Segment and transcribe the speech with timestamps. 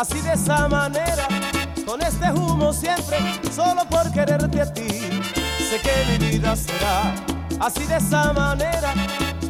[0.00, 1.28] Así de esa manera,
[1.84, 3.18] con este humo siempre.
[3.54, 7.14] Solo por quererte a ti, sé que mi vida será
[7.60, 8.94] así de esa manera,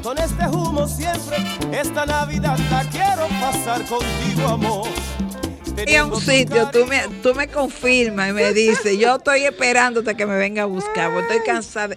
[0.02, 1.36] con este humo siempre.
[1.70, 4.88] Esta Navidad la quiero pasar contigo, amor.
[5.86, 10.16] Y a un sitio, tú me, tú me confirmas y me dices, yo estoy esperándote
[10.16, 11.96] que me venga a buscar, porque estoy cansada,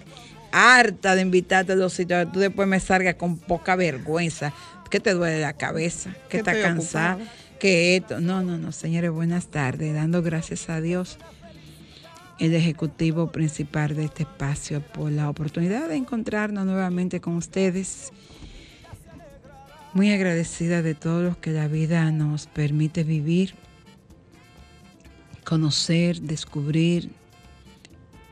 [0.52, 4.52] harta de invitarte a los sitios, que tú después me salgas con poca vergüenza,
[4.90, 7.43] que te duele la cabeza, que estás cansada, ocupada.
[8.20, 11.16] No, no, no, señores, buenas tardes, dando gracias a Dios,
[12.38, 18.12] el ejecutivo principal de este espacio, por la oportunidad de encontrarnos nuevamente con ustedes.
[19.94, 23.54] Muy agradecida de todo lo que la vida nos permite vivir
[25.44, 27.10] conocer, descubrir,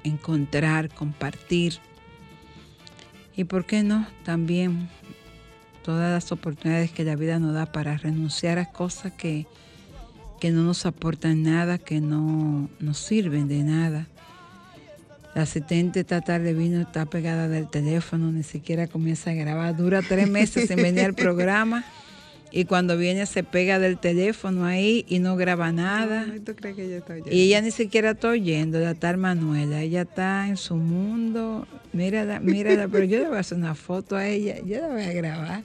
[0.02, 1.78] encontrar, compartir.
[3.36, 4.90] Y por qué no, también
[5.82, 9.46] todas las oportunidades que la vida nos da para renunciar a cosas que,
[10.40, 14.06] que no nos aportan nada, que no nos sirven de nada.
[15.34, 19.76] La asistente esta tarde vino, está pegada del teléfono, ni siquiera comienza a grabar.
[19.76, 21.84] Dura tres meses sin venir al programa.
[22.54, 26.26] Y cuando viene se pega del teléfono ahí y no graba nada.
[26.30, 27.30] Ay, ¿Tú crees que ella está oyendo?
[27.32, 29.80] Y ella ni siquiera está oyendo, la tal Manuela.
[29.80, 31.66] Ella está en su mundo.
[31.94, 34.56] Mírala, mírala, pero yo le voy a hacer una foto a ella.
[34.66, 35.62] Yo la voy a grabar.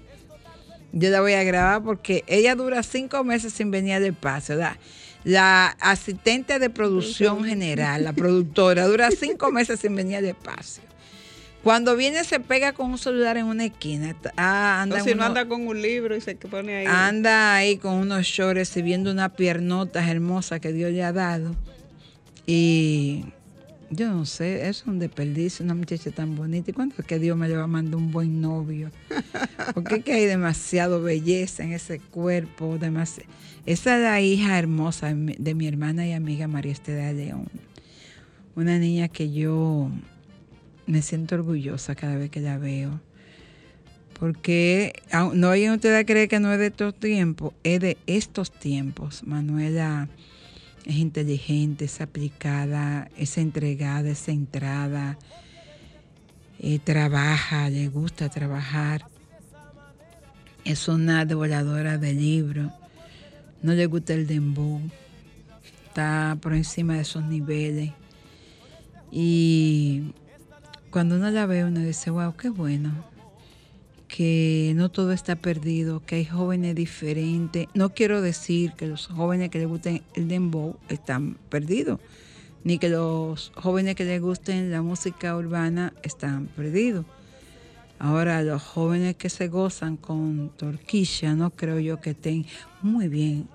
[0.93, 4.55] Yo la voy a grabar porque ella dura cinco meses sin venir al espacio.
[4.55, 4.79] La,
[5.25, 10.83] la asistente de producción general, la productora, dura cinco meses sin venir al espacio.
[11.67, 14.15] Cuando viene se pega con un celular en una esquina.
[14.37, 16.85] Ah, anda o si no anda con un libro y se pone ahí.
[16.87, 21.55] Anda ahí con unos shorts y viendo unas piernotas hermosas que Dios le ha dado.
[22.45, 23.25] Y
[23.89, 26.71] yo no sé, es un desperdicio, una muchacha tan bonita.
[26.71, 28.89] ¿Y cuándo es que Dios me le va a mandar un buen novio?
[29.73, 32.77] Porque es que hay demasiado belleza en ese cuerpo.
[32.79, 33.25] demasi-
[33.65, 37.49] Esa es la hija hermosa de mi- de mi hermana y amiga María Estela León.
[38.55, 39.89] Una niña que yo
[40.87, 42.99] me siento orgullosa cada vez que la veo.
[44.17, 44.93] Porque
[45.33, 49.21] no vayan ustedes a creer que no es de estos tiempos, es de estos tiempos.
[49.27, 50.07] Manuela
[50.85, 55.19] es inteligente, es aplicada, es entregada, es centrada,
[56.59, 59.05] eh, trabaja, le gusta trabajar.
[60.63, 62.71] Es una devoradora de libros,
[63.61, 64.81] no le gusta el dembow,
[65.85, 67.91] está por encima de esos niveles.
[69.11, 70.13] Y
[70.91, 72.93] cuando uno la ve, uno dice, wow, qué bueno,
[74.07, 77.67] que no todo está perdido, que hay jóvenes diferentes.
[77.73, 81.99] No quiero decir que los jóvenes que les gusten el dembow están perdidos,
[82.63, 87.05] ni que los jóvenes que les gusten la música urbana están perdidos.
[87.99, 92.45] Ahora, los jóvenes que se gozan con torquilla, no creo yo que estén
[92.83, 93.47] muy bien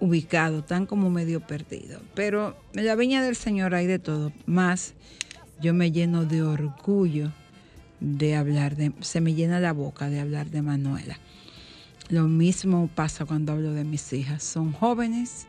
[0.00, 2.00] ubicados, están como medio perdidos.
[2.14, 4.32] Pero en la viña del Señor hay de todo.
[4.46, 4.94] Más,
[5.60, 7.32] yo me lleno de orgullo
[8.00, 11.18] de hablar de, se me llena la boca de hablar de Manuela.
[12.08, 14.42] Lo mismo pasa cuando hablo de mis hijas.
[14.42, 15.46] Son jóvenes,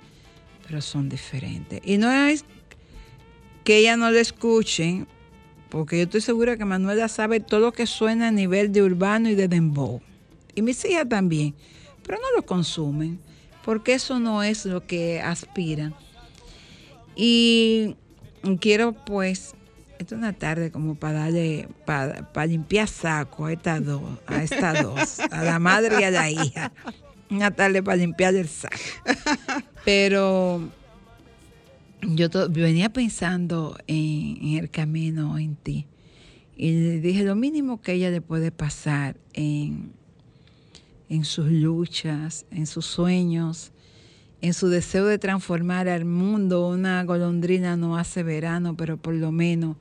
[0.68, 1.80] pero son diferentes.
[1.84, 2.44] Y no es
[3.64, 5.08] que ella no le escuchen,
[5.70, 9.30] porque yo estoy segura que Manuela sabe todo lo que suena a nivel de urbano
[9.30, 10.02] y de dembow.
[10.56, 11.54] Y mis hijas también,
[12.04, 13.20] pero no lo consumen,
[13.64, 15.94] porque eso no es lo que aspiran.
[17.16, 17.96] Y
[18.60, 19.54] quiero pues,
[20.00, 24.44] esta es una tarde como para darle, para, para limpiar saco a estas dos, a
[24.44, 26.72] estas dos, a la madre y a la hija.
[27.30, 28.76] Una tarde para limpiar el saco.
[29.86, 30.68] Pero
[32.02, 35.86] yo venía pensando en, en el camino en ti.
[36.58, 39.94] Y le dije, lo mínimo que ella le puede pasar en
[41.10, 43.72] en sus luchas, en sus sueños,
[44.42, 46.68] en su deseo de transformar al mundo.
[46.68, 49.78] Una golondrina no hace verano, pero por lo menos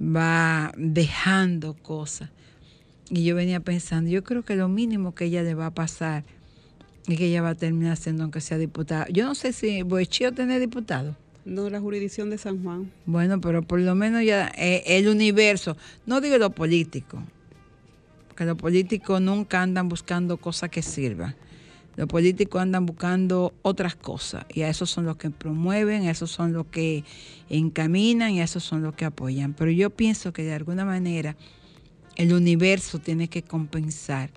[0.00, 2.30] va dejando cosas.
[3.08, 6.24] Y yo venía pensando, yo creo que lo mínimo que ella le va a pasar
[7.06, 9.06] es que ella va a terminar siendo aunque sea diputada.
[9.10, 11.16] Yo no sé si Boechío tiene diputado.
[11.44, 12.90] No, la jurisdicción de San Juan.
[13.06, 17.22] Bueno, pero por lo menos ya eh, el universo, no digo lo político,
[18.26, 21.36] porque los políticos nunca andan buscando cosas que sirvan.
[21.96, 26.30] Los políticos andan buscando otras cosas y a esos son los que promueven, a esos
[26.30, 27.04] son los que
[27.48, 29.54] encaminan y a esos son los que apoyan.
[29.54, 31.36] Pero yo pienso que de alguna manera
[32.16, 34.30] el universo tiene que compensar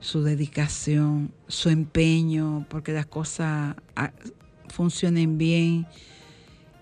[0.00, 4.12] su dedicación, su empeño, porque las cosas ah,
[4.68, 5.86] funcionen bien,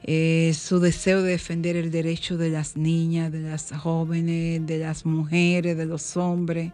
[0.03, 5.07] eh, su deseo de defender el derecho de las niñas, de las jóvenes, de las
[5.07, 6.73] mujeres, de los hombres,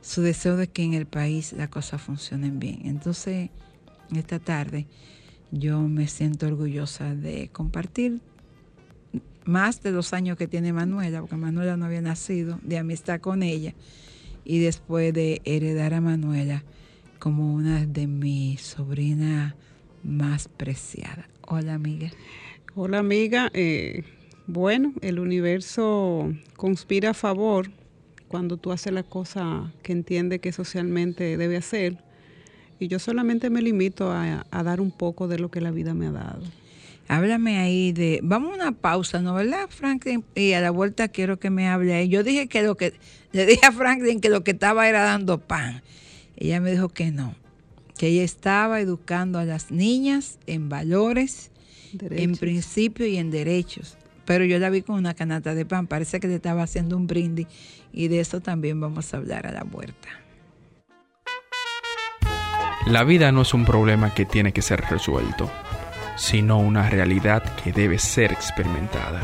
[0.00, 2.82] su deseo de que en el país las cosas funcionen bien.
[2.84, 3.50] Entonces,
[4.14, 4.86] esta tarde
[5.50, 8.20] yo me siento orgullosa de compartir
[9.44, 13.42] más de los años que tiene Manuela, porque Manuela no había nacido, de amistad con
[13.42, 13.74] ella,
[14.44, 16.62] y después de heredar a Manuela
[17.18, 19.54] como una de mis sobrinas
[20.02, 21.26] más preciadas.
[21.46, 22.10] Hola amiga.
[22.74, 23.50] Hola amiga.
[23.52, 24.04] Eh,
[24.46, 27.70] bueno, el universo conspira a favor
[28.30, 31.98] cuando tú haces la cosa que entiende que socialmente debe hacer.
[32.78, 35.94] Y yo solamente me limito a, a dar un poco de lo que la vida
[35.94, 36.42] me ha dado.
[37.08, 40.24] Háblame ahí de, vamos a una pausa, ¿no verdad, Franklin?
[40.36, 42.08] Y a la vuelta quiero que me hable ahí.
[42.08, 42.94] Yo dije que lo que,
[43.32, 45.82] le dije a Franklin que lo que estaba era dando pan.
[46.36, 47.34] Ella me dijo que no,
[47.98, 51.50] que ella estaba educando a las niñas en valores,
[52.00, 53.96] en principios y en derechos.
[54.30, 57.08] Pero yo la vi con una canasta de pan, parece que le estaba haciendo un
[57.08, 57.48] brindis
[57.92, 60.08] y de eso también vamos a hablar a la vuelta.
[62.86, 65.50] La vida no es un problema que tiene que ser resuelto
[66.14, 69.22] sino una realidad que debe ser experimentada.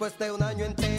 [0.00, 0.89] Después de un año entero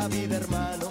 [0.00, 0.89] la vida, hermano,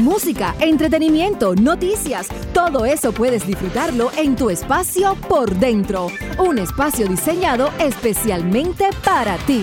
[0.00, 6.08] Música, entretenimiento, noticias, todo eso puedes disfrutarlo en tu espacio por dentro.
[6.38, 9.62] Un espacio diseñado especialmente para ti.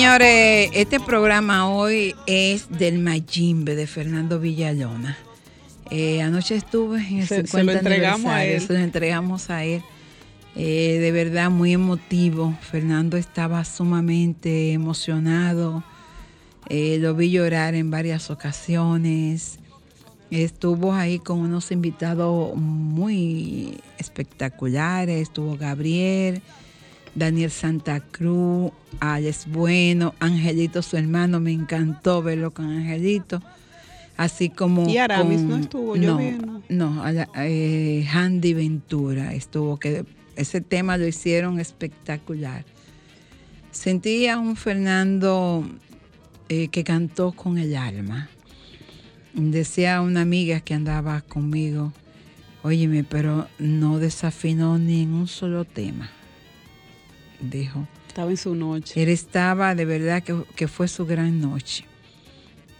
[0.00, 5.18] Señores, este programa hoy es del Mayimbe de Fernando Villalona.
[5.90, 8.60] Eh, anoche estuve en el Se- 50 se lo entregamos a él.
[8.62, 9.82] Se lo entregamos a él.
[10.56, 12.56] Eh, de verdad, muy emotivo.
[12.62, 15.84] Fernando estaba sumamente emocionado.
[16.70, 19.58] Eh, lo vi llorar en varias ocasiones.
[20.30, 25.20] Estuvo ahí con unos invitados muy espectaculares.
[25.20, 26.40] Estuvo Gabriel,
[27.14, 31.40] Daniel Santa Cruz, Alex Bueno, Angelito, su hermano.
[31.40, 33.42] Me encantó verlo con Angelito.
[34.16, 34.88] Así como.
[34.88, 36.62] Y Aramis con- no estuvo, yo no, vi, ¿no?
[36.68, 40.04] no, a la- eh, Handy Ventura estuvo, que
[40.36, 42.64] ese tema lo hicieron espectacular.
[43.70, 45.64] Sentí a un Fernando
[46.48, 48.28] eh, que cantó con el alma.
[49.32, 51.92] Decía una amiga que andaba conmigo,
[52.62, 56.10] óyeme, pero no desafinó ni en un solo tema.
[57.40, 57.86] Dijo.
[58.08, 59.02] Estaba en su noche.
[59.02, 61.84] Él estaba, de verdad que, que fue su gran noche.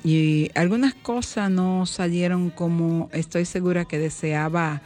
[0.03, 4.83] Y algunas cosas no salieron como estoy segura que deseaba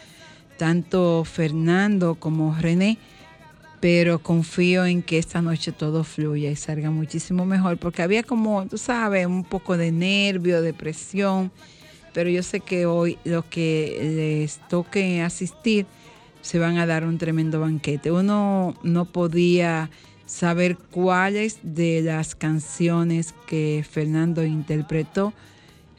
[0.57, 2.99] tanto Fernando como René,
[3.81, 8.67] pero confío en que esta noche todo fluya y salga muchísimo mejor, porque había como,
[8.67, 11.53] tú sabes, un poco de nervio, de presión,
[12.13, 15.87] pero yo sé que hoy los que les toque asistir
[16.45, 18.13] se van a dar un tremendo banquete.
[18.13, 19.91] Uno no podía
[20.27, 25.33] saber cuáles de las canciones que Fernando interpretó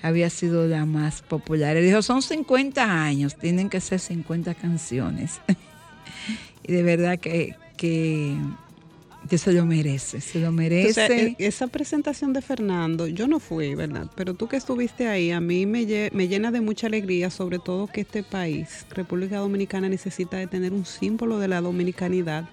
[0.04, 1.75] había sido la más popular.
[1.78, 5.42] Él dijo, son 50 años, tienen que ser 50 canciones.
[6.64, 8.38] y de verdad que, que,
[9.29, 11.01] que se lo merece, se lo merece.
[11.05, 14.08] Entonces, e- esa presentación de Fernando, yo no fui, ¿verdad?
[14.15, 17.88] Pero tú que estuviste ahí, a mí me, me llena de mucha alegría, sobre todo
[17.88, 22.48] que este país, República Dominicana, necesita de tener un símbolo de la dominicanidad.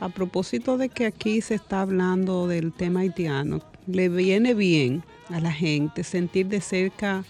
[0.00, 5.40] A propósito de que aquí se está hablando del tema haitiano, le viene bien a
[5.40, 7.24] la gente sentir de cerca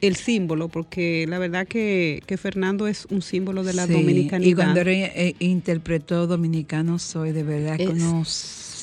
[0.00, 4.50] el símbolo, porque la verdad que, que Fernando es un símbolo de la Sí, dominicanidad.
[4.50, 8.24] Y cuando él, eh, interpretó Dominicano Soy, de verdad que uno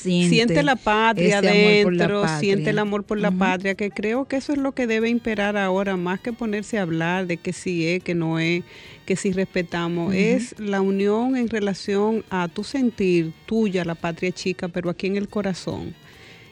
[0.04, 2.38] siente, siente la patria la patria.
[2.38, 5.56] siente el amor por la patria, que creo que eso es lo que debe imperar
[5.56, 8.64] ahora, más que ponerse a hablar de que sí es, que no es,
[9.06, 14.68] que sí respetamos, es la unión en relación a tu sentir tuya, la patria chica,
[14.68, 15.94] pero aquí en el corazón.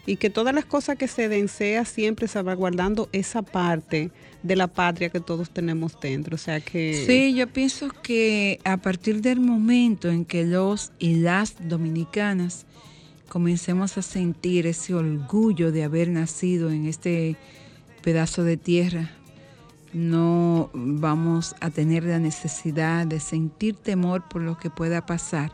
[0.04, 4.10] Y que todas las cosas que se den sea siempre salvaguardando esa parte
[4.42, 6.34] de la patria que todos tenemos dentro.
[6.34, 7.04] O sea que...
[7.06, 12.66] Sí, yo pienso que a partir del momento en que los y las dominicanas
[13.28, 17.36] comencemos a sentir ese orgullo de haber nacido en este
[18.02, 19.10] pedazo de tierra,
[19.92, 25.52] no vamos a tener la necesidad de sentir temor por lo que pueda pasar.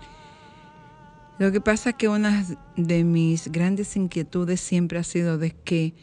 [1.38, 2.44] Lo que pasa es que una
[2.76, 5.94] de mis grandes inquietudes siempre ha sido de que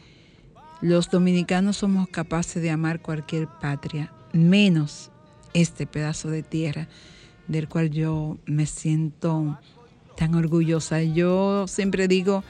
[0.80, 5.10] los dominicanos somos capaces de amar cualquier patria, menos
[5.54, 6.88] este pedazo de tierra
[7.48, 9.58] del cual yo me siento
[10.16, 11.02] tan orgullosa.
[11.02, 12.44] Yo siempre digo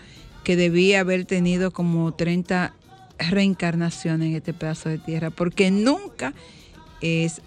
[0.45, 2.75] que debí haber tenido como 30
[3.19, 6.35] reencarnaciones en este pedazo de tierra, porque nunca
[7.01, 7.43] es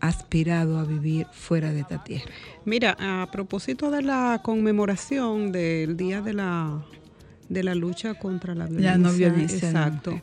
[0.00, 2.32] aspirado a vivir fuera de esta tierra.
[2.64, 6.82] Mira, a propósito de la conmemoración del Día de la,
[7.50, 8.92] de la lucha contra la violencia.
[8.92, 10.22] La no violencia Exacto.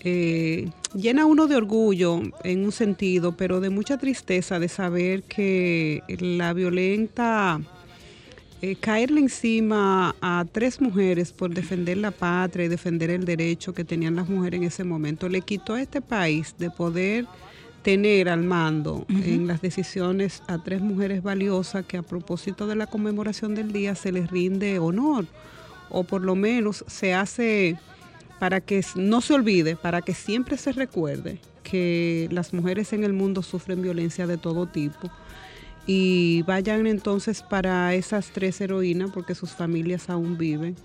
[0.00, 6.02] Eh, llena uno de orgullo en un sentido, pero de mucha tristeza de saber que
[6.20, 7.60] la violenta,
[8.62, 13.84] eh, caerle encima a tres mujeres por defender la patria y defender el derecho que
[13.84, 17.26] tenían las mujeres en ese momento, le quitó a este país de poder
[17.82, 22.88] tener al mando en las decisiones a tres mujeres valiosas que a propósito de la
[22.88, 25.26] conmemoración del día se les rinde honor
[25.90, 27.78] o por lo menos se hace
[28.38, 33.12] para que no se olvide, para que siempre se recuerde que las mujeres en el
[33.12, 35.10] mundo sufren violencia de todo tipo
[35.86, 40.76] y vayan entonces para esas tres heroínas porque sus familias aún viven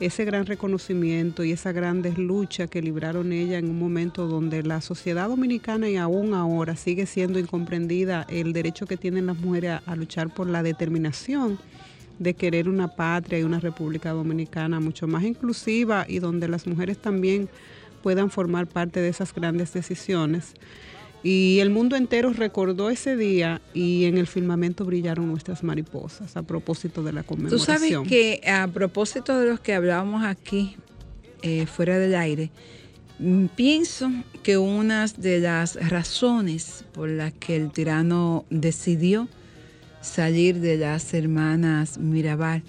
[0.00, 4.80] ese gran reconocimiento y esa gran lucha que libraron ella en un momento donde la
[4.80, 9.96] sociedad dominicana y aún ahora sigue siendo incomprendida el derecho que tienen las mujeres a,
[9.96, 11.58] luchar por la determinación
[12.18, 16.98] de querer una patria y una república dominicana mucho más inclusiva y donde las mujeres
[16.98, 17.48] también
[18.02, 20.54] puedan formar parte de esas grandes decisiones.
[21.22, 26.42] Y el mundo entero recordó ese día y en el firmamento brillaron nuestras mariposas a
[26.42, 27.58] propósito de la conmemoración.
[27.58, 30.76] Tú sabes que a propósito de los que hablábamos aquí
[31.42, 32.50] eh, fuera del aire,
[33.18, 34.10] mm, pienso
[34.44, 39.28] que una de las razones por las que el tirano decidió
[40.00, 42.62] salir de las hermanas Mirabal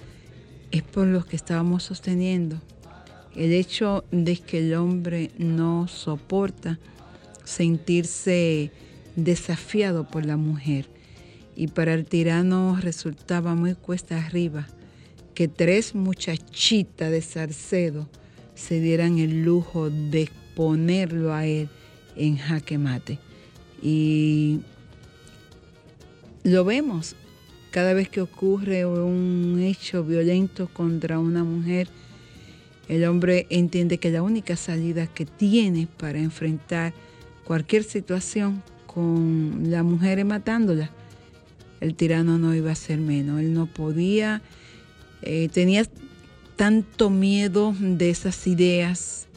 [0.71, 2.61] es por lo que estábamos sosteniendo.
[3.35, 6.79] El hecho de que el hombre no soporta
[7.43, 8.71] sentirse
[9.15, 10.87] desafiado por la mujer.
[11.55, 14.67] Y para el tirano resultaba muy cuesta arriba
[15.33, 18.09] que tres muchachitas de Sarcedo
[18.55, 21.69] se dieran el lujo de ponerlo a él
[22.15, 23.19] en jaque mate.
[23.81, 24.59] Y
[26.43, 27.15] lo vemos
[27.71, 31.87] cada vez que ocurre un hecho violento contra una mujer,
[32.87, 36.93] el hombre entiende que la única salida que tiene para enfrentar
[37.43, 40.89] cualquier situación con la mujer matándola,
[41.79, 43.39] el tirano no iba a ser menos.
[43.39, 44.41] Él no podía,
[45.21, 45.85] eh, tenía
[46.55, 49.27] tanto miedo de esas ideas,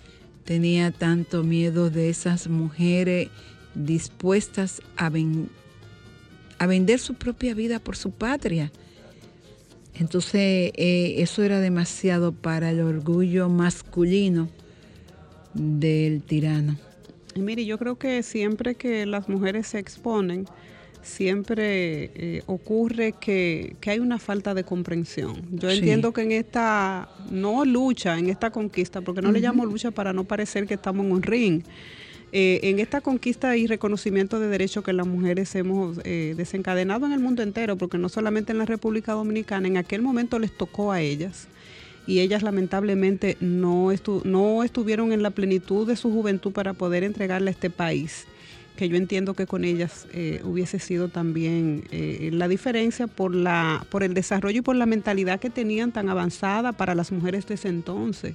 [0.44, 3.28] tenía tanto miedo de esas mujeres
[3.74, 5.10] dispuestas a,
[6.62, 8.70] a vender su propia vida por su patria.
[9.94, 14.48] Entonces eh, eso era demasiado para el orgullo masculino
[15.54, 16.78] del tirano.
[17.34, 20.46] Y mire, yo creo que siempre que las mujeres se exponen,
[21.02, 25.42] siempre eh, ocurre que, hay una falta de comprensión.
[25.50, 29.90] Yo entiendo que en esta, no lucha, en esta conquista, porque no le llamo lucha
[29.90, 31.64] para no parecer que estamos en un ring,
[32.34, 37.12] eh, en esta conquista y reconocimiento de derechos que las mujeres hemos eh, desencadenado en
[37.12, 40.92] el mundo entero, porque no solamente en la República Dominicana, en aquel momento les tocó
[40.92, 41.48] a ellas
[42.06, 47.52] y ellas lamentablemente no, estuvieron en la plenitud de su juventud para poder entregarle a
[47.52, 48.26] este país
[48.76, 51.84] que yo entiendo que con ellas eh, hubiese sido también
[52.32, 53.34] la diferencia por
[53.90, 57.54] por el desarrollo y por la mentalidad que tenían tan avanzada para las mujeres de
[57.54, 58.34] ese entonces.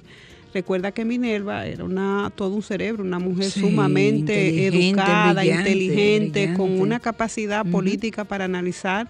[0.54, 7.00] Recuerda que Minerva era una todo un cerebro, una mujer sumamente educada, inteligente, con una
[7.00, 9.08] capacidad política para analizar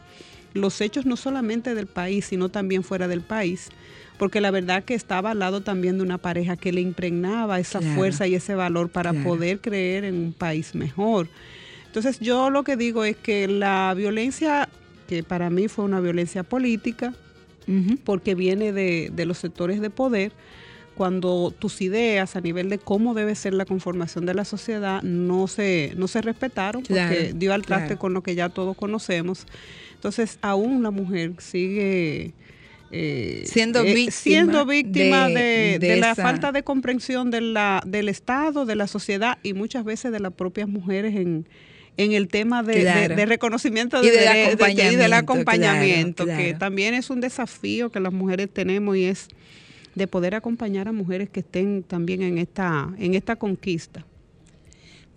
[0.55, 3.71] los hechos no solamente del país, sino también fuera del país
[4.19, 7.81] porque la verdad que estaba al lado también de una pareja que le impregnaba esa
[7.81, 11.29] fuerza y ese valor para poder creer en un país mejor.
[11.87, 14.69] Entonces yo lo que digo es que la violencia,
[15.09, 17.15] que para mí fue una violencia política,
[18.05, 20.33] porque viene de, los sectores de poder,
[20.99, 25.47] cuando tus ideas a nivel de cómo debe ser la conformación de la sociedad no
[25.47, 29.47] se, no se respetaron, porque dio al traste con lo que ya todos conocemos.
[29.95, 32.33] Entonces aún la mujer sigue
[32.91, 38.67] eh, siendo eh, víctima, siendo víctima de, la falta de comprensión de la, del Estado,
[38.67, 41.47] de la sociedad y muchas veces de las propias mujeres en,
[41.97, 48.13] en el tema de, reconocimiento y, del acompañamiento, que también es un desafío que las
[48.13, 49.29] mujeres tenemos y es
[49.99, 54.07] de poder acompañar a mujeres que estén también en esta, en esta conquista.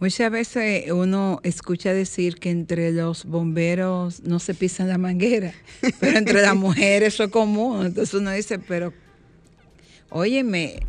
[0.01, 5.53] Muchas veces uno escucha decir que entre los bomberos no se pisan la manguera,
[5.99, 7.85] pero entre las mujeres eso es común.
[7.85, 8.93] Entonces uno dice, pero
[10.09, 10.79] óyeme,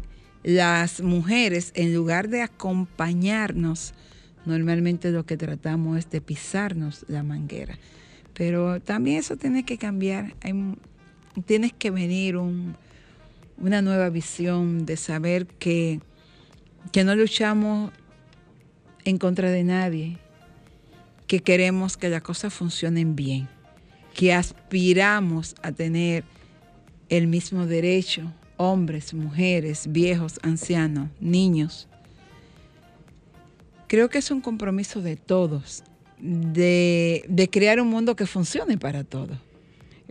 [0.43, 3.93] las mujeres en lugar de acompañarnos,
[4.47, 7.79] normalmente lo que tratamos es de pisarnos la manguera.
[8.33, 10.35] Pero también eso tiene que cambiar.
[10.41, 10.55] Hay,
[11.45, 12.39] tienes que venir
[13.63, 16.01] una nueva visión de saber que,
[16.91, 17.93] que no luchamos
[19.05, 20.19] en contra de nadie,
[21.27, 23.49] que queremos que las cosas funcionen bien,
[24.15, 26.25] que aspiramos a tener
[27.09, 31.89] el mismo derecho, hombres, mujeres, viejos, ancianos, niños.
[33.87, 35.85] Creo que es un compromiso de todos,
[36.19, 39.39] de, crear un mundo que funcione para todos.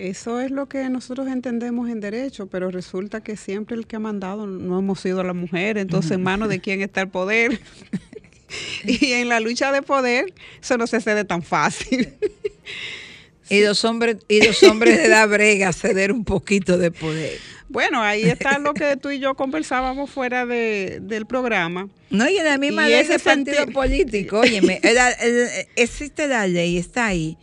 [0.02, 4.00] Eso es lo que nosotros entendemos en derecho, pero resulta que siempre el que ha
[4.00, 7.62] mandado no hemos sido la mujer, entonces en manos de quién está el poder.
[8.84, 12.14] y en la lucha de poder eso no se cede tan fácil.
[13.50, 17.38] Y los hombres, y los hombres de da brega ceder un poquito de poder.
[17.70, 21.90] Bueno, ahí está lo que tú y yo conversábamos fuera de, del programa.
[22.10, 24.82] No, y en la misma Y de ese ese partido senti- político, óyeme,
[25.76, 27.38] existe la ley, está ahí.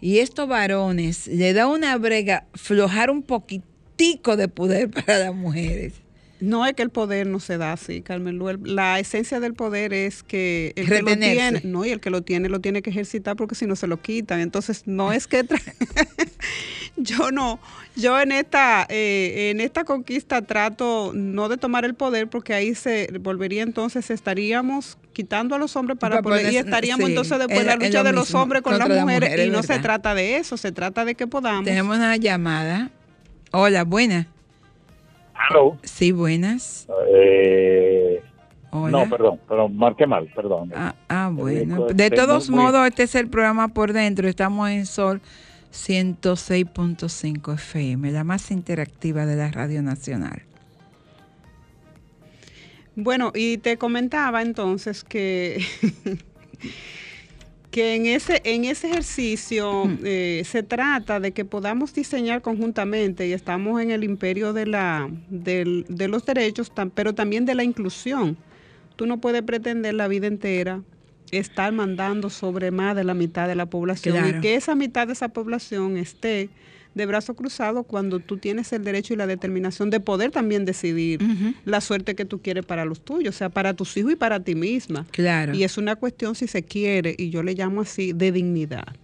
[0.00, 5.94] Y estos varones le da una brega flojar un poquitico de poder para las mujeres.
[6.40, 8.48] No es que el poder no se da así, Carmen Lu.
[8.48, 12.08] El- La esencia del poder es que el que lo tiene, no, y el que
[12.08, 14.40] lo tiene lo tiene que ejercitar porque si no se lo quitan.
[14.40, 15.60] Entonces, no es que tra-
[16.96, 17.60] yo no,
[17.94, 22.74] yo en esta, eh, en esta conquista trato no de tomar el poder porque ahí
[22.74, 27.10] se volvería entonces estaríamos quitando a los hombres para Para poder, y ponerse- estaríamos sí,
[27.12, 30.14] entonces después es- la lucha de los hombres con las mujeres, y no se trata
[30.14, 31.64] de eso, se trata de que podamos.
[31.64, 32.90] Tenemos una llamada.
[33.52, 34.26] Hola, buenas.
[35.48, 35.76] Hello.
[35.82, 36.86] Sí, buenas.
[37.12, 38.22] Eh,
[38.70, 38.90] Hola.
[39.04, 40.70] no, perdón, perdón, marqué mal, perdón.
[40.76, 41.88] Ah, ah, bueno.
[41.88, 44.28] Este, De todos muy- modos, este es el programa por dentro.
[44.28, 45.20] Estamos en Sol
[45.72, 50.42] 106.5 FM, la más interactiva de la Radio Nacional.
[53.02, 55.64] Bueno, y te comentaba entonces que,
[57.70, 63.32] que en, ese, en ese ejercicio eh, se trata de que podamos diseñar conjuntamente, y
[63.32, 68.36] estamos en el imperio de, la, del- de los derechos, pero también de la inclusión.
[68.96, 70.82] Tú no puedes pretender la vida entera
[71.30, 74.38] estar mandando sobre más de la mitad de la población Claro.
[74.38, 76.48] y que esa mitad de esa población esté
[76.94, 81.20] de brazo cruzado cuando tú tienes el derecho y la determinación de poder también decidir
[81.64, 84.40] la suerte que tú quieres para los tuyos, o sea, para tus hijos y para
[84.40, 85.06] ti misma.
[85.10, 85.54] Claro.
[85.54, 88.96] Y es una cuestión, si se quiere, y yo le llamo así, de dignidad.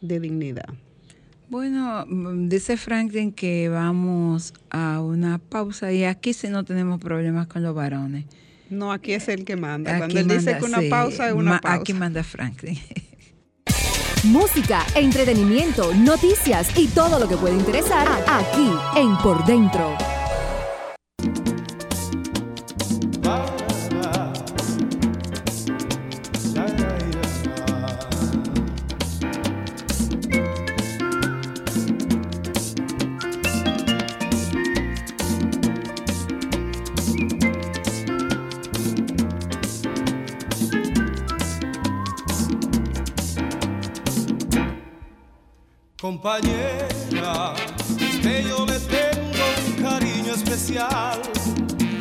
[0.00, 0.68] De dignidad.
[1.50, 7.46] Bueno, mm, dice Franklin que vamos a una pausa y aquí sí no tenemos problemas
[7.46, 8.26] con los varones.
[8.68, 9.92] No, aquí es el que manda.
[9.92, 11.80] Aquí Cuando él dice que una sí, pausa es una pausa.
[11.80, 12.78] Aquí manda Franklin.
[14.24, 20.17] Música, entretenimiento, noticias y todo lo que puede interesar aquí en Por Dentro.
[46.08, 47.52] Compañera,
[48.22, 51.20] que yo le tengo un cariño especial,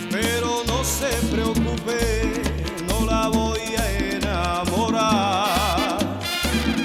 [0.09, 2.41] pero no se preocupe,
[2.87, 5.97] no la voy a enamorar.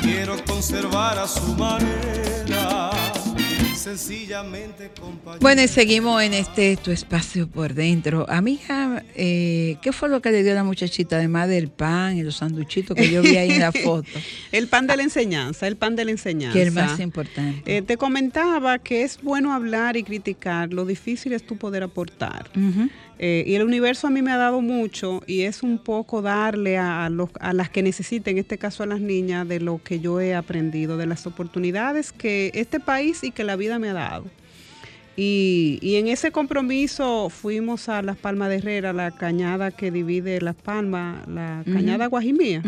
[0.02, 2.31] Quiero conservar a su manera,
[3.82, 4.90] sencillamente.
[5.40, 8.26] Bueno, y seguimos en este tu espacio por dentro.
[8.28, 12.22] Amiga, eh, ¿qué fue lo que le dio a la muchachita además del pan y
[12.22, 14.08] los sanduchitos que yo vi ahí en la foto?
[14.52, 16.52] El pan de la enseñanza, el pan de la enseñanza.
[16.52, 17.76] que es el más importante.
[17.78, 22.50] Eh, te comentaba que es bueno hablar y criticar, lo difícil es tú poder aportar.
[22.54, 22.88] Ujú.
[23.18, 26.76] Eh, y el universo a mí me ha dado mucho y es un poco darle
[26.78, 30.00] a, los- a las que necesiten, en este caso a las niñas, de lo que
[30.00, 33.92] yo he aprendido, de las oportunidades que este país y que la vida me ha
[33.92, 34.24] dado.
[35.14, 40.40] Y, y en ese compromiso fuimos a Las Palmas de Herrera, la cañada que divide
[40.40, 42.62] Las Palmas, la cañada Guajimía.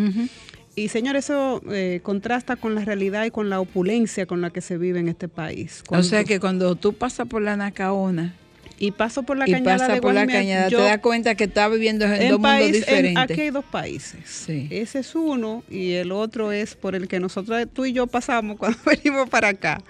[0.76, 4.61] Y señor, eso eh, contrasta con la realidad y con la opulencia con la que
[4.61, 5.83] se vive en este país.
[5.88, 8.35] O sea que cuando tú pasas por la Nacaona
[8.79, 11.35] y paso por la y cañada pasas de por la cañada, yo- te das cuenta
[11.35, 13.31] que estás viviendo en, en dos país, mundos en- diferentes.
[13.33, 14.21] aquí hay dos países.
[14.25, 14.67] Sí.
[14.71, 18.57] Ese es uno y el otro es por el que nosotros, tú y yo pasamos
[18.59, 19.81] cuando venimos para acá.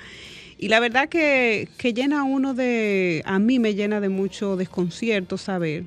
[0.59, 5.37] Y la verdad que, que llena uno de, a mí me llena de mucho desconcierto
[5.37, 5.85] saber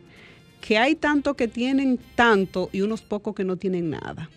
[0.62, 4.30] que hay tanto que tienen tanto y unos pocos que no tienen nada.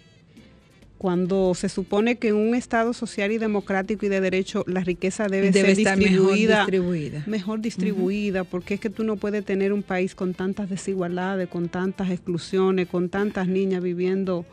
[1.00, 5.28] Cuando se supone que en un Estado social y democrático y de derecho la riqueza
[5.28, 7.22] debe, Debe ser estar mejor distribuida distribuida.
[7.26, 11.70] mejor distribuida, porque es que tú no puedes tener un país con tantas desigualdades, con
[11.70, 14.44] tantas exclusiones, con tantas niñas viviendo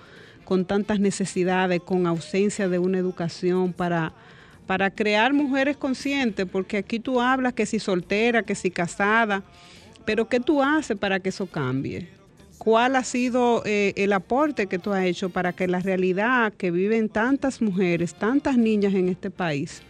[0.45, 4.13] con tantas necesidades, con ausencia de una educación para,
[4.67, 9.43] para crear mujeres conscientes, porque aquí tú hablas que si soltera, que si casada,
[10.05, 12.07] pero ¿qué tú haces para que eso cambie?
[12.57, 16.71] ¿Cuál ha sido eh, el aporte que tú has hecho para que la realidad que
[16.71, 19.81] viven tantas mujeres, tantas niñas en este país,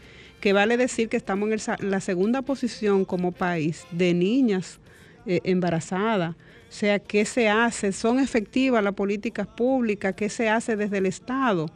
[0.41, 4.79] que vale decir que estamos en la segunda posición como país de niñas
[5.25, 6.35] eh, embarazadas?
[6.35, 7.93] O sea, ¿qué se hace?
[7.93, 10.13] ¿Son efectivas las políticas públicas?
[10.15, 11.67] ¿Qué se hace desde el Estado?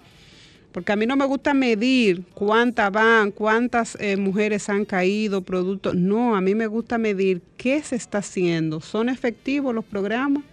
[0.74, 5.96] Porque a mí no me gusta medir cuántas van, cuántas eh, mujeres han caído, productos.
[5.96, 8.82] No, a mí me gusta medir qué se está haciendo.
[8.82, 10.44] ¿Son efectivos los programas?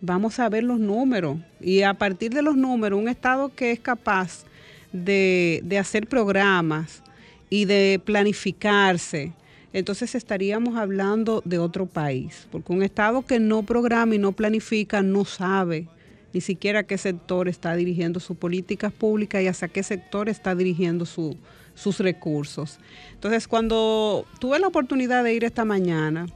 [0.00, 1.38] Vamos a ver los números.
[1.60, 4.44] Y a partir de los números, un Estado que es capaz
[4.92, 7.02] de, de hacer programas
[7.48, 9.32] y de planificarse,
[9.72, 15.02] entonces estaríamos hablando de otro país, porque un Estado que no programa y no planifica
[15.02, 15.86] no sabe
[16.32, 21.06] ni siquiera qué sector está dirigiendo sus políticas públicas y hacia qué sector está dirigiendo
[21.06, 21.36] su,
[21.74, 22.78] sus recursos.
[23.12, 26.26] Entonces, cuando tuve la oportunidad de ir esta mañana,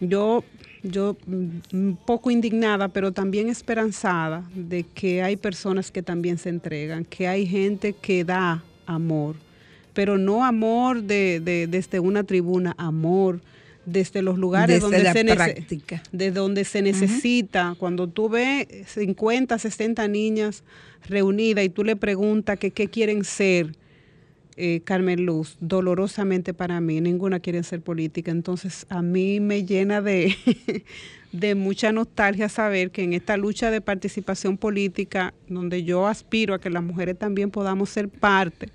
[0.00, 0.44] yo,
[0.90, 6.48] yo mm, un poco indignada, pero también esperanzada de que hay personas que también se
[6.48, 9.36] entregan, que hay gente que da amor,
[9.92, 13.40] pero no amor de, desde una tribuna, amor
[13.84, 17.76] desde los lugares donde, se de donde se necesita.
[17.78, 20.64] Cuando tú ves 50, 60 niñas
[21.08, 23.76] reunidas y tú le preguntas que qué quieren ser,
[24.56, 28.30] eh, Carmen Luz, dolorosamente para mí, ninguna quiere ser política.
[28.30, 30.36] Entonces a mí me llena de,
[31.32, 36.60] de mucha nostalgia saber que en esta lucha de participación política, donde yo aspiro a
[36.60, 38.70] que las mujeres también podamos ser parte,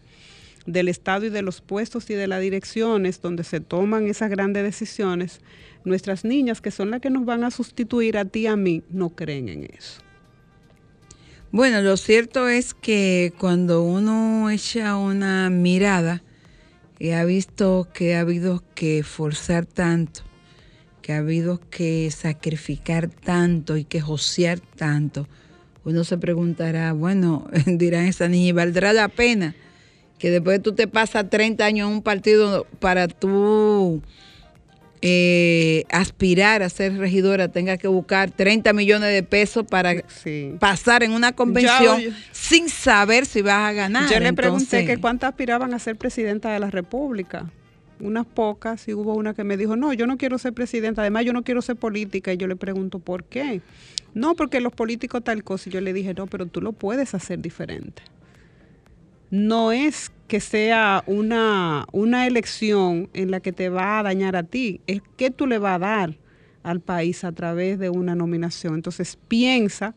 [0.65, 4.63] del Estado y de los puestos y de las direcciones donde se toman esas grandes
[4.63, 5.41] decisiones,
[5.83, 8.83] nuestras niñas, que son las que nos van a sustituir a ti y a mí,
[8.89, 10.01] no creen en eso.
[11.53, 16.23] Bueno, lo cierto es que cuando uno echa una mirada
[16.97, 20.21] y ha visto que ha habido que forzar tanto,
[21.01, 25.27] que ha habido que sacrificar tanto y que josear tanto,
[25.83, 29.53] uno se preguntará, bueno, dirán esa niña, ¿valdrá la pena?
[30.21, 34.03] que después tú te pasas 30 años en un partido para tú
[35.01, 39.95] eh, aspirar a ser regidora, tengas que buscar 30 millones de pesos para
[40.59, 44.11] pasar en una convención sin saber si vas a ganar.
[44.11, 47.51] Yo le pregunté que cuántas aspiraban a ser presidenta de la República.
[47.99, 51.23] Unas pocas, y hubo una que me dijo, no, yo no quiero ser presidenta, además
[51.23, 52.33] yo no quiero ser política.
[52.33, 53.61] Y yo le pregunto, ¿por qué?
[54.15, 55.69] No, porque los políticos tal cosa.
[55.69, 58.01] Y yo le dije, no, pero tú lo puedes hacer diferente
[59.31, 64.43] no es que sea una, una elección en la que te va a dañar a
[64.43, 66.17] ti, es que tú le vas a dar
[66.63, 68.75] al país a través de una nominación.
[68.75, 69.93] Entonces piensa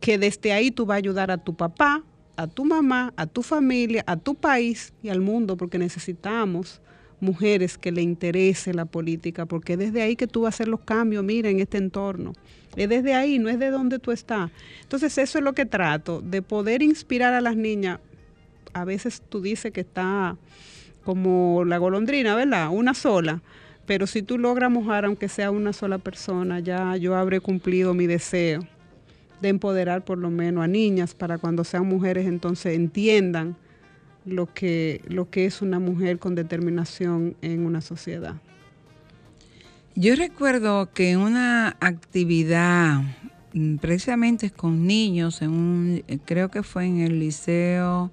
[0.00, 2.02] que desde ahí tú vas a ayudar a tu papá,
[2.34, 6.80] a tu mamá, a tu familia, a tu país y al mundo, porque necesitamos
[7.20, 10.66] mujeres que le interese la política, porque es desde ahí que tú vas a hacer
[10.66, 12.32] los cambios, mira, en este entorno.
[12.74, 14.50] Es desde ahí, no es de donde tú estás.
[14.80, 18.00] Entonces eso es lo que trato, de poder inspirar a las niñas
[18.72, 20.36] a veces tú dices que está
[21.04, 22.68] como la golondrina, ¿verdad?
[22.70, 23.42] Una sola.
[23.86, 28.06] Pero si tú logras mojar, aunque sea una sola persona, ya yo habré cumplido mi
[28.06, 28.66] deseo
[29.40, 33.56] de empoderar por lo menos a niñas para cuando sean mujeres entonces entiendan
[34.24, 38.36] lo que, lo que es una mujer con determinación en una sociedad.
[39.96, 43.02] Yo recuerdo que en una actividad
[43.52, 48.12] mm, precisamente con niños, en un, creo que fue en el liceo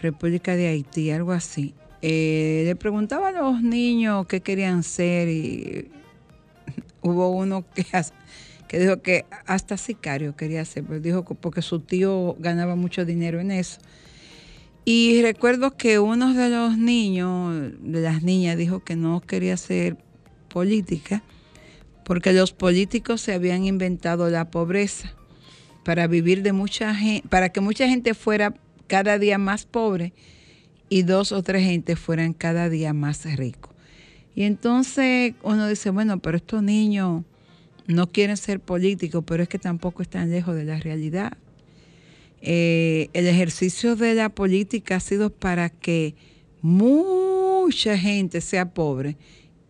[0.00, 1.74] República de Haití, algo así.
[2.02, 5.90] Eh, le preguntaba a los niños qué querían ser y
[7.02, 7.84] hubo uno que,
[8.68, 13.40] que dijo que hasta sicario quería ser, pero dijo porque su tío ganaba mucho dinero
[13.40, 13.80] en eso.
[14.84, 19.98] Y recuerdo que uno de los niños, de las niñas, dijo que no quería ser
[20.48, 21.22] política
[22.10, 25.12] porque los políticos se habían inventado la pobreza
[25.84, 28.54] para vivir de mucha gente, para que mucha gente fuera
[28.90, 30.10] cada día más pobres
[30.88, 33.72] y dos o tres gente fueran cada día más ricos.
[34.34, 37.22] Y entonces uno dice, bueno, pero estos niños
[37.86, 41.38] no quieren ser políticos, pero es que tampoco están lejos de la realidad.
[42.42, 46.16] Eh, el ejercicio de la política ha sido para que
[46.60, 49.16] mucha gente sea pobre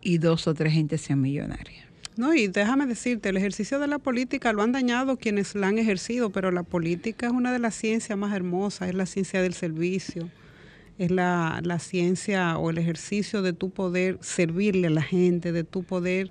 [0.01, 1.80] y dos o tres gente sean millonarias.
[2.17, 5.77] No, y déjame decirte, el ejercicio de la política lo han dañado quienes la han
[5.77, 9.53] ejercido, pero la política es una de las ciencias más hermosas, es la ciencia del
[9.53, 10.29] servicio,
[10.97, 15.83] es la, ciencia o el ejercicio de tu poder servirle a la gente, de tu
[15.83, 16.29] poder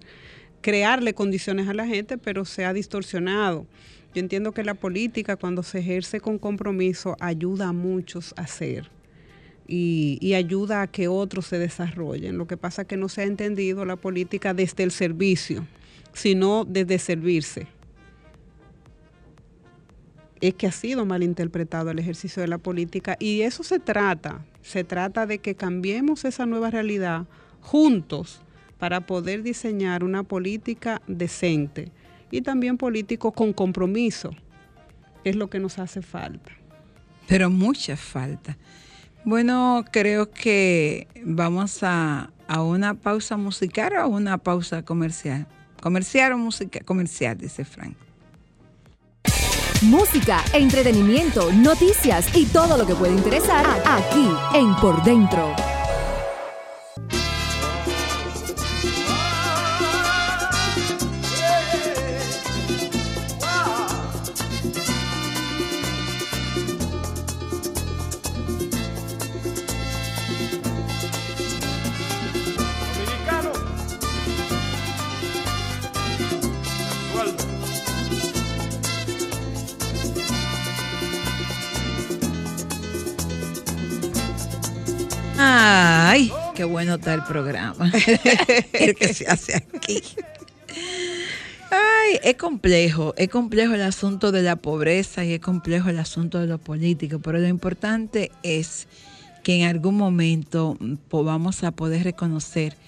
[0.61, 3.67] crearle condiciones a la gente, pero se ha distorsionado.
[4.15, 9.00] Yo entiendo que la política cuando se ejerce con compromiso ayuda a muchos a ser
[9.71, 12.37] y, ayuda a que otros se desarrollen.
[12.37, 15.67] Lo que pasa es que no se ha entendido la política desde el servicio,
[16.13, 17.69] sino desde servirse.
[20.41, 24.45] Es que ha sido mal interpretado el ejercicio de la política y eso se trata.
[24.63, 27.27] Se trata de que cambiemos esa nueva realidad
[27.61, 28.41] juntos
[28.79, 31.93] para poder diseñar una política decente
[32.31, 34.31] y también político con compromiso,
[35.25, 36.53] es lo que nos hace falta.
[37.29, 38.57] Pero mucha falta.
[39.25, 45.47] Bueno, creo que vamos a, una pausa musical o a una pausa comercial.
[45.83, 47.97] Comercial o música comercial, dice Frank.
[49.83, 55.70] música, entretenimiento, noticias y todo lo que puede interesar aquí en Por Dentro.
[86.81, 87.93] Bueno está el programa.
[88.73, 90.01] el que se hace aquí.
[91.71, 96.39] Ay, es complejo, es complejo el asunto de la pobreza y es complejo el asunto
[96.39, 98.89] de lo político, pero lo importante es
[99.43, 102.79] que en algún momento mm, vamos a poder reconocer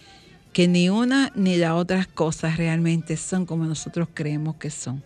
[0.55, 5.03] que ni una ni las otras cosas realmente son como nosotros creemos que son.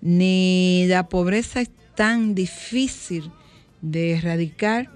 [0.00, 3.32] Ni la pobreza es tan difícil
[3.82, 4.90] de erradicar,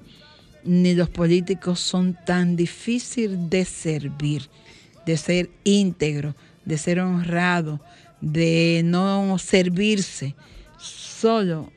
[0.65, 4.49] ni los políticos son tan difíciles de servir,
[5.07, 7.81] de ser íntegro, de ser honrado,
[8.21, 10.35] de no servirse.
[10.79, 11.71] Solo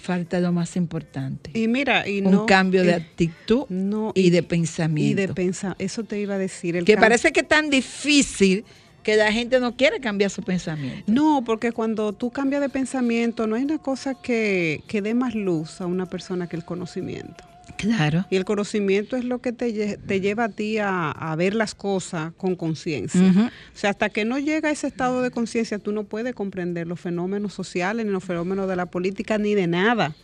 [0.00, 1.50] falta lo más importante.
[1.54, 5.20] Y mira, y un no, cambio de eh, actitud no, y de Y pensamiento.
[5.20, 6.76] de pensar, eso te iba a decir.
[6.76, 8.64] El que parece que es tan difícil
[9.02, 11.04] que la gente no quiere cambiar su pensamiento.
[11.06, 15.34] No, porque cuando tú cambias de pensamiento, no hay una cosa que, que dé más
[15.34, 17.44] luz a una persona que el conocimiento.
[17.80, 18.26] Claro.
[18.28, 21.74] Y el conocimiento es lo que te, te lleva a ti a, a ver las
[21.74, 23.20] cosas con conciencia.
[23.20, 26.86] O sea, hasta que no llega a ese estado de conciencia, tú no puedes comprender
[26.86, 30.14] los fenómenos sociales, ni los fenómenos de la política, ni de nada.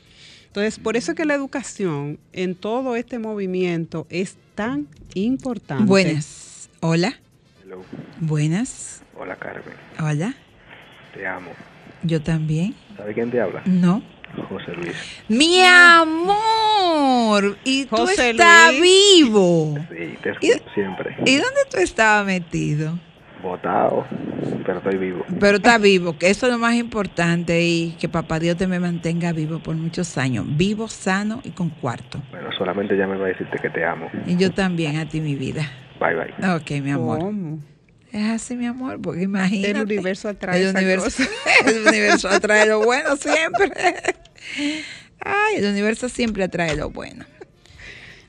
[0.49, 5.85] Entonces, por eso es que la educación en todo este movimiento es tan importante.
[5.85, 6.69] Buenas.
[6.81, 7.15] Hola.
[7.63, 7.83] Hello.
[8.21, 9.03] Buenas.
[9.19, 10.35] Hola Carmen, Hola.
[11.15, 11.51] te amo.
[12.03, 12.75] Yo también.
[12.97, 13.63] ¿Sabe quién te habla?
[13.65, 14.03] No.
[14.49, 14.95] José Luis.
[15.29, 16.37] Mi amor.
[17.65, 18.83] Y tú estás Luis.
[19.25, 19.75] vivo.
[19.91, 21.17] Sí, te escucho siempre.
[21.25, 22.99] ¿Y dónde tú estabas metido?
[23.43, 24.07] Botado,
[24.65, 25.25] pero estoy vivo.
[25.39, 28.81] Pero está vivo, que eso es lo más importante y que papá Dios te me
[28.81, 30.45] mantenga vivo por muchos años.
[30.57, 32.21] Vivo, sano y con cuarto.
[32.31, 34.11] Bueno, solamente llámame a decirte que te amo.
[34.27, 35.71] Y yo también a ti, mi vida.
[36.01, 36.55] Bye bye.
[36.57, 37.21] Ok, mi amor.
[37.21, 37.61] ¿Cómo?
[38.11, 39.71] Es así, mi amor, porque imagínate.
[39.73, 41.31] El universo atrae el esa universo, cosa.
[41.71, 43.71] el universo atrae lo bueno siempre.
[45.21, 47.25] Ay, el universo siempre atrae lo bueno.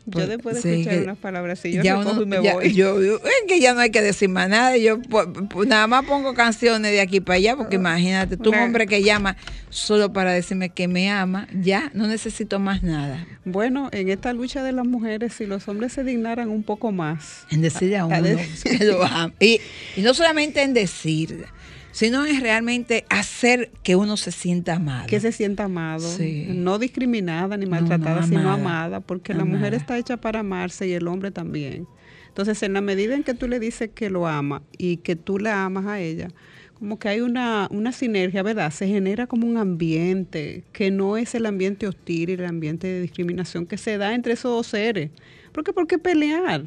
[0.10, 2.42] Yo después de Sí, escuchar que unas palabras así, yo ya recojo uno- y me
[2.42, 2.74] ya- voy.
[2.74, 4.78] yo- yo- es que ya no hay que decir más nada.
[4.78, 8.56] Yo po- po- nada más pongo canciones de aquí para allá, porque imagínate, tú un
[8.56, 9.36] hombre que llama
[9.70, 13.28] solo para decirme que me ama, ya no necesito más nada.
[13.44, 17.46] Bueno, en esta lucha de las mujeres, si los hombres se dignaran un poco más.
[17.52, 19.34] En decirle a a uno decir- que lo ama.
[19.42, 19.60] Y,
[19.98, 21.48] y no solamente en decir,
[21.92, 25.08] sino en realmente hacer que uno se sienta amado.
[25.08, 26.46] Que se sienta amado, Sí.
[26.50, 28.54] no discriminada ni maltratada, no, sino amada.
[28.56, 31.88] amada, porque la mujer está hecha para amarse y el hombre también.
[32.28, 35.40] Entonces, en la medida en que tú le dices que lo ama y que tú
[35.40, 36.28] la amas a ella,
[36.76, 38.70] como que hay una, una sinergia, ¿verdad?
[38.72, 43.02] Se genera como un ambiente que no es el ambiente hostil y el ambiente de
[43.02, 45.10] discriminación que se da entre esos dos seres.
[45.52, 46.66] Porque, ¿por qué pelear?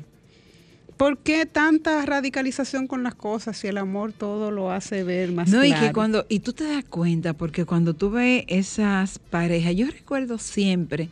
[1.00, 5.48] ¿Por qué tanta radicalización con las cosas si el amor todo lo hace ver más
[5.48, 5.94] No, y que claro?
[5.94, 11.08] cuando, y tú te das cuenta, porque cuando tú ves esas parejas, yo recuerdo siempre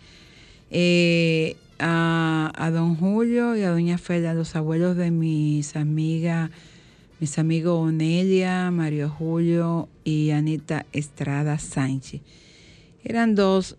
[0.70, 6.50] eh, a, a don Julio y a doña Fela, los abuelos de mis amigas,
[7.18, 12.20] mis amigos Onelia, Mario Julio y Anita Estrada Sánchez.
[13.04, 13.78] Eran dos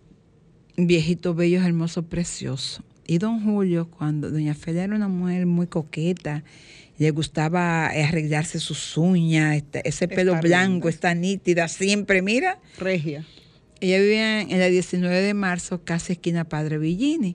[0.76, 2.82] viejitos bellos, hermosos, preciosos.
[3.10, 6.44] Y don Julio, cuando doña Fela era una mujer muy coqueta,
[6.96, 12.60] le gustaba arreglarse sus uñas, este- ese pelo Está blanco, está nítida, siempre, mira.
[12.78, 13.26] Regia.
[13.80, 17.34] Ella vivía en la 19 de marzo, casi esquina Padre Villini,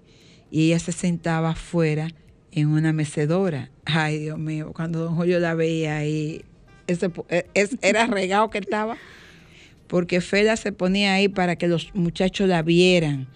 [0.50, 2.08] y ella se sentaba afuera
[2.54, 3.70] en una mecedora.
[3.84, 6.46] Ay, Dios mío, cuando don Julio la veía ahí,
[6.88, 7.12] ese,
[7.54, 8.96] es- era regado que estaba,
[9.88, 13.28] porque Fela se ponía ahí para que los muchachos la vieran,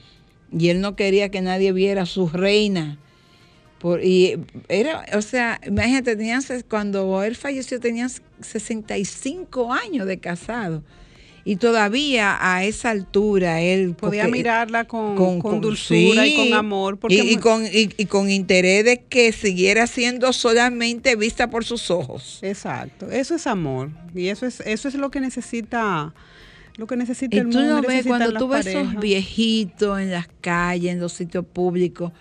[0.52, 2.98] y él no quería que nadie viera a su reina.
[3.80, 4.38] Por, y
[4.68, 8.10] era, o sea, imagínate, tenían, cuando él falleció tenían
[8.42, 10.84] 65 años de casado.
[11.46, 16.98] Y todavía a esa altura él Podía mirarla con, con, dulzura y con amor.
[17.00, 21.90] Porque y, con, y, y con interés de que siguiera siendo solamente vista por sus
[21.90, 22.40] ojos.
[22.42, 23.90] Exacto, eso es amor.
[24.14, 26.14] Y eso es, eso es lo que necesita,
[26.80, 27.76] lo que necesita Y el tú mundo.
[27.76, 32.14] lo ves necesitan cuando tú ves esos viejitos en las calles, en los sitios públicos,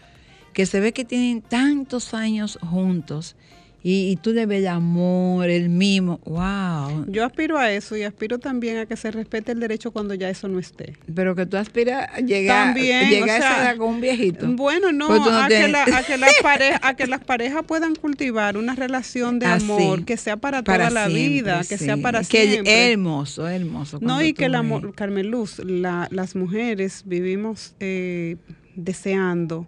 [0.52, 3.36] que se ve que tienen tantos años juntos
[3.80, 7.06] y, tú le ves el amor, el mimo, wow.
[7.06, 10.28] Yo aspiro a eso y aspiro también a que se respete el derecho cuando ya
[10.28, 10.94] eso no esté.
[11.14, 14.48] Pero que tú aspiras a llegar, llegar a esa edad con un viejito.
[14.48, 15.68] Bueno, no, pues a, que
[16.18, 20.36] las parejas, a que las parejas puedan cultivar una relación de ah, amor que sea
[20.36, 22.64] para, toda la vida, que sea para siempre.
[22.64, 24.00] Que hermoso, hermoso.
[24.02, 28.36] No, y que el amor, Carmen Luz, las mujeres vivimos eh,
[28.74, 29.66] deseando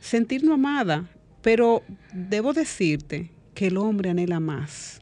[0.00, 1.04] sentirnos amada
[1.42, 1.82] pero
[2.12, 5.00] debo decirte que el hombre anhela más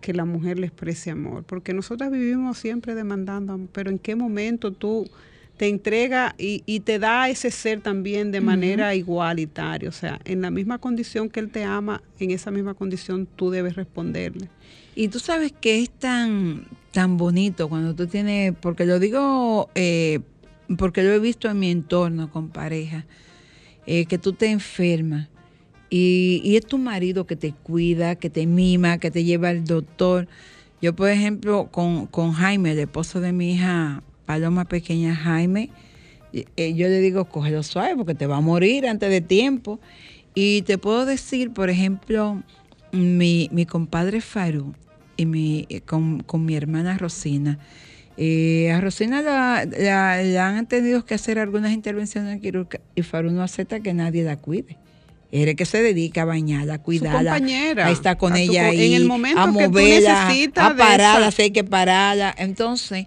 [0.00, 4.72] que la mujer le exprese amor, porque nosotras vivimos siempre demandando, pero ¿en qué momento
[4.72, 5.08] tú
[5.56, 9.88] te entrega y, te da ese ser también de manera igualitaria?
[9.88, 13.50] O sea, en la misma condición que él te ama, en esa misma condición tú
[13.50, 14.48] debes responderle.
[14.94, 20.20] Y tú sabes que es tan, tan bonito cuando tú tienes, porque lo digo, eh,
[20.76, 23.04] porque lo he visto en mi entorno con pareja,
[23.86, 25.28] eh, que tú te enfermas
[25.90, 30.28] y, es tu marido que te cuida, que te mima, que te lleva al doctor.
[30.80, 35.70] Yo, por ejemplo, con, con Jaime, el esposo de mi hija Paloma Pequeña, Jaime,
[36.32, 39.80] eh, yo le digo, cógelo suave porque te va a morir antes de tiempo.
[40.34, 42.42] Y te puedo decir, por ejemplo,
[42.92, 44.74] mi, mi compadre Faru
[45.16, 47.58] y mi, eh, con, mi hermana Rosina.
[48.16, 53.80] Eh, a Rosina la, han tenido que hacer algunas intervenciones quirúrgicas y Faru no acepta
[53.80, 54.76] que nadie la cuide.
[55.30, 59.06] Eres que se dedica a bañarla, a cuidarla, a estar con ella ahí, en el
[59.06, 62.34] momento a moverla, a pararla, hay que pararla.
[62.38, 63.06] Entonces,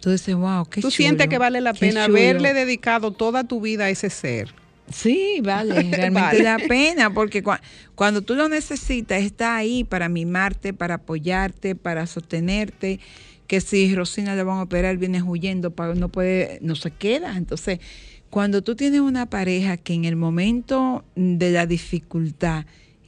[0.00, 3.84] tú dices, wow, qué Tú sientes que vale la pena haberle dedicado toda tu vida
[3.84, 4.52] a ese ser.
[4.92, 7.44] Sí, vale, realmente da pena, porque
[7.94, 12.98] cuando tú lo necesitas, está ahí para mimarte, para apoyarte, para sostenerte.
[13.46, 17.36] Que si Rosina le van a operar, viene huyendo, no puede, no se queda.
[17.36, 17.80] Entonces,
[18.30, 22.64] cuando tú tienes una pareja que en el momento de la dificultad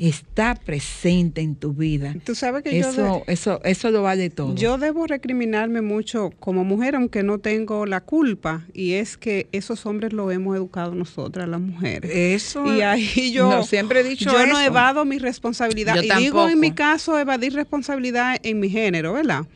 [0.08, 2.16] está presente en tu vida.
[2.24, 4.54] Tú sabes que eso, yo eso, eso lo vale todo.
[4.56, 9.86] Yo debo recriminarme mucho como mujer, aunque no tengo la culpa, y es que esos
[9.86, 12.10] hombres lo hemos educado nosotras, las mujeres.
[12.12, 12.74] Eso.
[12.74, 15.94] Y ahí yo siempre he dicho yo no evado mi responsabilidad.
[16.02, 19.46] y digo en mi caso evadir responsabilidad en mi género, ¿verdad?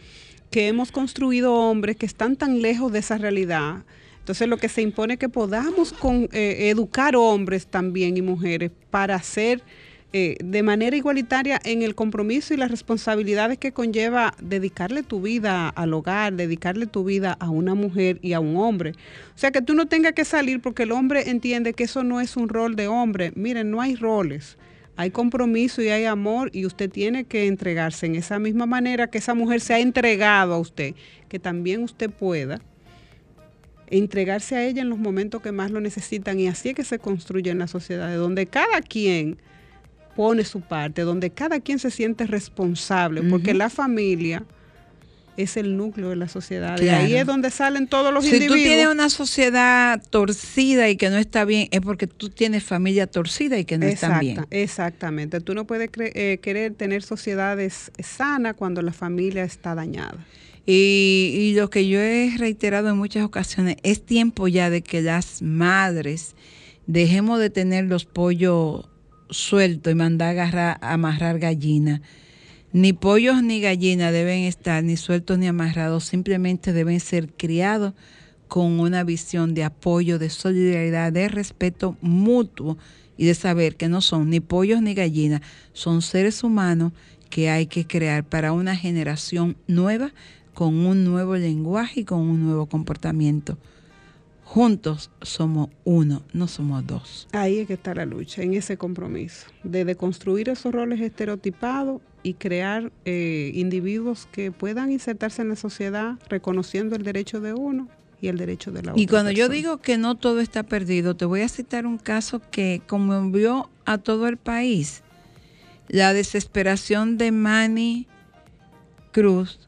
[0.51, 3.83] Que hemos construido hombres que están tan lejos de esa realidad
[4.27, 8.73] entonces lo que se impone es que podamos con, eh, educar hombres también y mujeres
[8.91, 9.63] para hacer
[10.13, 15.69] eh, de manera igualitaria en el compromiso y las responsabilidades que conlleva dedicarle tu vida
[15.69, 18.95] al hogar, dedicarle tu vida a una mujer y a un hombre.
[19.37, 22.21] O sea, que tú no tengas que salir porque el hombre entiende que eso no
[22.21, 23.31] es un rol de hombre.
[23.37, 24.59] Miren, no hay roles.
[24.97, 29.19] Hay compromiso y hay amor y usted tiene que entregarse en esa misma manera que
[29.19, 30.97] esa mujer se ha entregado a usted,
[31.29, 32.61] que también usted pueda
[33.89, 36.99] entregarse a ella en los momentos que más lo necesitan y así es que se
[36.99, 39.39] construye en la sociedad, donde cada quien
[40.17, 44.45] pone su parte, donde cada quien se siente responsable, porque la familia
[45.37, 46.81] es el núcleo de la sociedad.
[46.81, 48.59] Y ahí es donde salen todos los individuos.
[48.59, 52.65] Si tú tienes una sociedad torcida y que no está bien, es porque tú tienes
[52.65, 54.47] familia torcida y que no está bien.
[54.51, 55.41] Exactamente.
[55.41, 60.25] Tú no puedes eh, querer tener sociedades sanas cuando la familia está dañada.
[60.69, 65.41] Y, lo que yo he reiterado en muchas ocasiones, es tiempo ya de que las
[65.41, 66.35] madres
[66.89, 68.89] dejemos de tener los pollos
[69.31, 72.01] sueltos y mandar a agarrar, amarrar gallinas.
[72.73, 77.95] Ni pollos ni gallinas deben estar ni sueltos ni amarrados, simplemente deben ser criados
[78.49, 82.77] con una visión de apoyo, de solidaridad, de respeto mutuo
[83.17, 85.43] y de saber que no son ni pollos ni gallinas,
[85.73, 86.93] son seres humanos
[87.31, 90.13] que hay que crear para una generación nueva
[90.57, 93.59] con un nuevo lenguaje y con un nuevo comportamiento.
[94.43, 97.29] Juntos somos uno, no somos dos.
[97.33, 102.35] Ahí es que está la lucha, en ese compromiso, de deconstruir esos roles estereotipados y
[102.35, 107.89] crear eh, individuos que puedan insertarse en la sociedad reconociendo el derecho de uno
[108.23, 109.03] y el derecho de la otra.
[109.03, 112.41] Y cuando yo digo que no todo está perdido, te voy a citar un caso
[112.51, 115.03] que conmovió a todo el país.
[115.89, 118.07] La desesperación de Manny
[119.13, 119.66] Cruz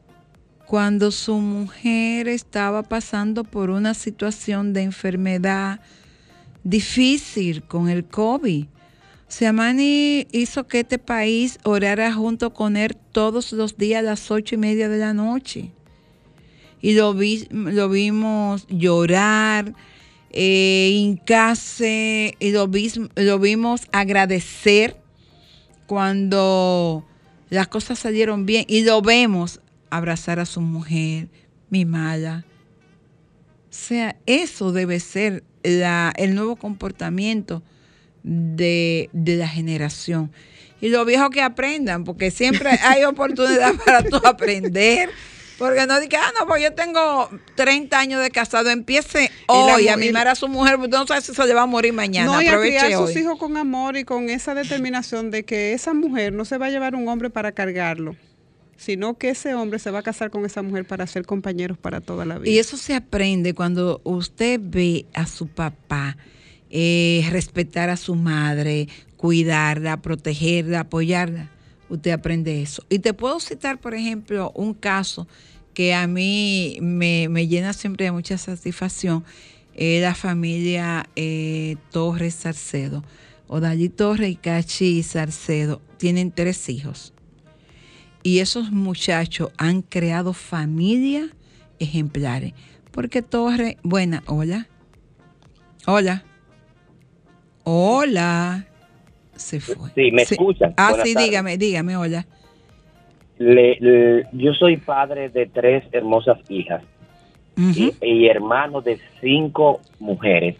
[0.69, 5.79] cuando su mujer estaba pasando por una situación de enfermedad
[6.63, 8.65] difícil con el COVID.
[8.65, 8.67] O
[9.27, 14.29] sea, Manny hizo que este país orara junto con él todos los días a las
[14.29, 15.71] ocho y media de la noche.
[16.83, 19.73] Y lo, vimos llorar,
[20.29, 24.97] eh, hincarse, y lo vimos agradecer
[25.87, 27.07] cuando
[27.49, 28.65] las cosas salieron bien.
[28.67, 31.27] Y lo vemos abrazar a su mujer,
[31.69, 32.45] mimarla.
[33.69, 37.61] O sea, eso debe ser el nuevo comportamiento
[38.23, 40.31] de, la generación.
[40.81, 45.09] y los viejos que aprendan, porque siempre hay oportunidad para tú aprender.
[45.57, 49.97] Porque no diga, ah, no, pues yo tengo 30 años de casado, empiece hoy a
[49.97, 52.31] mimar a su mujer, pues no sé si se le va a morir mañana.
[52.31, 55.73] No, y a criar a sus hijos con amor y con esa determinación de que
[55.73, 58.15] esa mujer no se va a llevar un hombre para cargarlo
[58.79, 61.99] sino que ese hombre se va a casar con esa mujer para ser compañeros para
[61.99, 62.49] toda la vida.
[62.49, 66.15] Y eso se aprende cuando usted ve a su papá
[66.69, 71.51] eh, respetar a su madre, cuidarla, protegerla, apoyarla.
[71.89, 72.85] Usted aprende eso.
[72.89, 75.27] Y te puedo citar, por ejemplo, un caso
[75.73, 79.25] que a mí me, llena siempre de mucha satisfacción.
[79.75, 83.03] La familia eh, Torres Sarcedo.
[83.47, 87.13] Odalí Torres y Cachi Sarcedo tienen tres hijos.
[88.23, 91.29] Y esos muchachos han creado familias
[91.79, 92.53] ejemplares.
[92.91, 94.67] Porque Torres, buena, hola.
[95.85, 96.23] Hola.
[97.63, 98.65] Hola.
[99.35, 99.89] Se fue.
[99.95, 100.73] Sí, me escuchan.
[100.75, 102.25] Ah, sí, dígame, dígame, hola.
[103.39, 106.83] yo soy padre de tres hermosas hijas
[108.01, 110.55] y, hermano de cinco mujeres.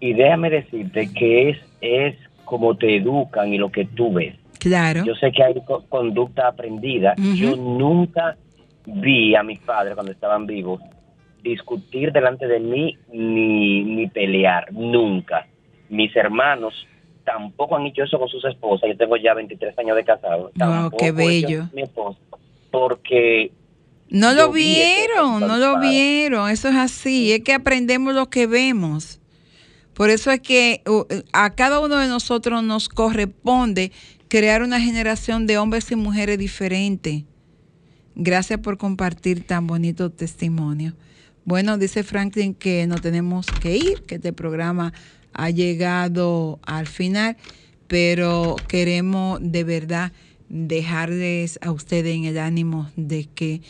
[0.00, 4.34] Y déjame decirte que es, es como te educan y lo que tú ves.
[4.58, 5.04] Claro.
[5.04, 5.54] Yo sé que hay
[5.88, 7.14] conducta aprendida.
[7.16, 8.36] Yo nunca
[8.86, 10.80] vi a mis padres cuando estaban vivos
[11.42, 15.46] discutir delante de mí ni, ni pelear, nunca
[15.88, 16.86] mis hermanos
[17.24, 18.88] tampoco han hecho eso con sus esposas.
[18.88, 20.52] Yo tengo ya 23 años de casado.
[20.54, 21.68] Wow, qué bello.
[21.72, 22.18] Mi esposa,
[22.70, 23.50] porque
[24.08, 26.48] no lo vieron, no lo vieron.
[26.50, 27.32] Eso es así.
[27.32, 29.20] Es que aprendemos lo que vemos.
[29.92, 30.82] Por eso es que
[31.32, 33.92] a cada uno de nosotros nos corresponde
[34.28, 37.24] crear una generación de hombres y mujeres diferentes.
[38.14, 40.94] Gracias por compartir tan bonito testimonio.
[41.44, 44.92] Bueno, dice Franklin que no tenemos que ir, que este programa
[45.32, 47.36] ha llegado al final,
[47.86, 50.12] pero queremos de verdad
[50.48, 53.60] dejarles a ustedes en el ánimo de que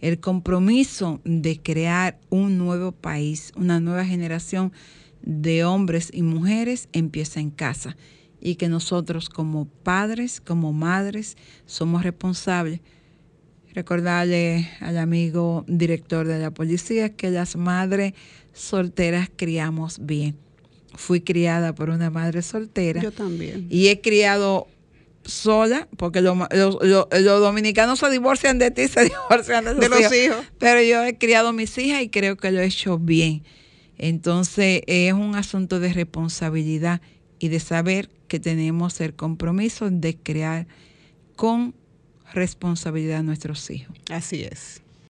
[0.00, 4.72] el compromiso de crear un nuevo país, una nueva generación
[5.22, 7.96] de hombres y mujeres empieza en casa
[8.46, 11.36] y que nosotros como padres, como madres,
[11.66, 12.78] somos responsables.
[13.74, 18.14] Recordarle al amigo director de la policía que las madres
[18.54, 20.36] solteras criamos bien
[20.94, 23.02] fui criada por una madre soltera.
[23.02, 23.66] Yo también.
[23.68, 24.68] Y he criado
[25.24, 30.38] sola, porque los, los, dominicanos se divorcian de ti, se divorcian de, los hijos.
[30.58, 33.42] Pero yo he criado mis hijas y creo que lo he hecho bien.
[33.98, 37.00] Entonces es un asunto de responsabilidad
[37.38, 40.66] y de saber que tenemos el compromiso de crear
[41.36, 41.74] con
[42.32, 43.96] responsabilidad a nuestros hijos.
[44.10, 44.82] Así es.